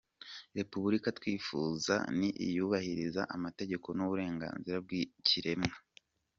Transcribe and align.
Repubulika 0.57 1.07
twifuza 1.17 1.95
ni 2.19 2.29
iyubahiriza 2.47 3.21
amategeko 3.35 3.87
n’uburenganzira 3.97 4.77
bw’ikiremwa 4.85 5.75